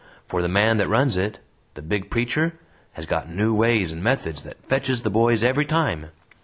For 0.25 0.41
the 0.41 0.47
man 0.47 0.77
that 0.77 0.87
runs 0.89 1.15
it 1.15 1.37
the 1.75 1.83
big 1.83 2.09
preacher 2.09 2.53
has 2.93 3.05
got 3.05 3.29
new 3.29 3.53
ways 3.53 3.91
and 3.91 4.01
methods 4.03 4.41
that 4.41 4.57
fetches 4.65 5.03
the 5.03 5.11
boys 5.11 5.43
every 5.43 5.67
time. 5.67 6.07